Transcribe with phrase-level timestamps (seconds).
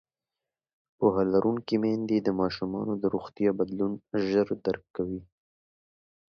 [0.97, 3.91] پوهه لرونکې میندې د ماشومانو د روغتیا بدلون
[4.27, 5.21] ژر درک کوي.